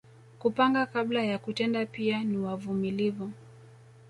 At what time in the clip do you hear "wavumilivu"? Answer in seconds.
2.37-3.31